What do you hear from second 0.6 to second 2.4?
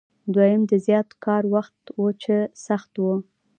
د زیات کار وخت و چې